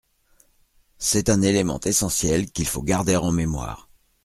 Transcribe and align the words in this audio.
C’est 0.97 1.29
un 1.29 1.43
élément 1.43 1.79
essentiel 1.85 2.49
qu’il 2.49 2.65
faut 2.65 2.81
garder 2.81 3.15
en 3.17 3.31
mémoire. 3.31 3.87